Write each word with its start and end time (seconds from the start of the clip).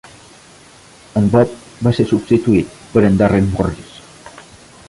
En 1.21 1.27
Bob 1.35 1.53
va 1.89 1.93
ser 1.99 2.07
substituït 2.13 2.75
per 2.95 3.07
en 3.11 3.23
Darren 3.23 3.55
Morris. 3.57 3.97